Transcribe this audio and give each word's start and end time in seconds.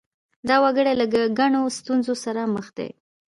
دا 0.47 0.55
وګړي 0.63 0.93
له 1.01 1.05
ګڼو 1.39 1.61
ستونزو 1.77 2.13
سره 2.23 2.41
مخ 2.53 2.67
دي. 2.77 2.89